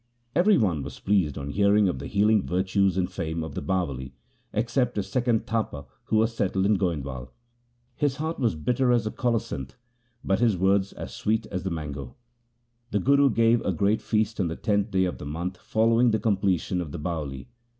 1 0.33 0.39
Every 0.41 0.57
one 0.57 0.81
was 0.81 0.99
pleased 0.99 1.37
on 1.37 1.51
hearing 1.51 1.87
of 1.87 1.99
the 1.99 2.07
healing 2.07 2.41
virtues 2.41 2.97
and 2.97 3.07
fame 3.11 3.43
of 3.43 3.53
the 3.53 3.61
Bawali, 3.61 4.13
except 4.51 4.97
a 4.97 5.03
second 5.03 5.45
Tapa 5.45 5.85
who 6.05 6.21
had 6.21 6.31
settled 6.31 6.65
in 6.65 6.79
Goindwal. 6.79 7.29
His 7.95 8.15
heart 8.15 8.39
was 8.39 8.55
bitter 8.55 8.91
as 8.91 9.03
the 9.03 9.11
colocynth, 9.11 9.77
but 10.23 10.39
his 10.39 10.57
words 10.57 10.91
as 10.93 11.13
sweet 11.13 11.45
as 11.51 11.61
the 11.61 11.69
mango. 11.69 12.15
The 12.89 12.99
Guru 12.99 13.29
gave 13.29 13.61
a 13.63 13.71
great 13.71 14.01
feast 14.01 14.39
on 14.39 14.47
the 14.47 14.55
tenth 14.55 14.89
day 14.89 15.03
of 15.05 15.19
the 15.19 15.25
month 15.27 15.57
following 15.57 16.09
the 16.09 16.17
completion 16.19 16.81
of 16.81 16.91
the 16.91 16.97
Bawali. 16.97 17.45